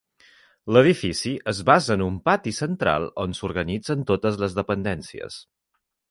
L'edifici 0.75 1.33
es 1.51 1.59
basa 1.67 1.91
en 1.95 2.03
un 2.05 2.17
pati 2.29 2.53
central 2.61 3.05
on 3.25 3.35
s'organitzen 3.41 4.01
totes 4.13 4.39
les 4.45 4.57
dependències. 4.61 5.37